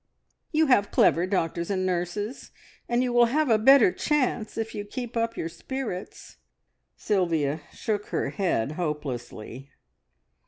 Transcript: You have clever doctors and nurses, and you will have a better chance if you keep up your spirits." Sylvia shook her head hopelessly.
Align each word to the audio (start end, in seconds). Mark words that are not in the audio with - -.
You 0.51 0.65
have 0.65 0.89
clever 0.89 1.27
doctors 1.27 1.69
and 1.69 1.85
nurses, 1.85 2.49
and 2.89 3.03
you 3.03 3.13
will 3.13 3.25
have 3.27 3.51
a 3.51 3.59
better 3.59 3.91
chance 3.91 4.57
if 4.57 4.73
you 4.73 4.83
keep 4.83 5.15
up 5.15 5.37
your 5.37 5.47
spirits." 5.47 6.37
Sylvia 6.95 7.61
shook 7.71 8.07
her 8.07 8.31
head 8.31 8.71
hopelessly. 8.71 9.69